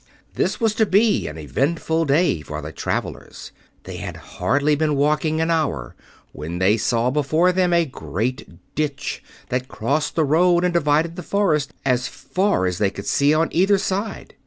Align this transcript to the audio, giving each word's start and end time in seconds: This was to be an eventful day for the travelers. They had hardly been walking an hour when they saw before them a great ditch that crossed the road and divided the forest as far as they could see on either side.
This 0.33 0.59
was 0.59 0.73
to 0.81 0.87
be 0.87 1.27
an 1.27 1.37
eventful 1.37 2.05
day 2.05 2.41
for 2.41 2.59
the 2.59 2.71
travelers. 2.71 3.51
They 3.83 3.97
had 3.97 4.17
hardly 4.17 4.73
been 4.75 4.95
walking 4.95 5.39
an 5.39 5.51
hour 5.51 5.93
when 6.31 6.57
they 6.57 6.75
saw 6.75 7.11
before 7.11 7.51
them 7.51 7.71
a 7.71 7.85
great 7.85 8.49
ditch 8.73 9.23
that 9.49 9.67
crossed 9.67 10.15
the 10.15 10.25
road 10.25 10.63
and 10.63 10.73
divided 10.73 11.17
the 11.17 11.21
forest 11.21 11.75
as 11.85 12.07
far 12.07 12.65
as 12.65 12.79
they 12.79 12.89
could 12.89 13.05
see 13.05 13.31
on 13.31 13.49
either 13.51 13.77
side. 13.77 14.33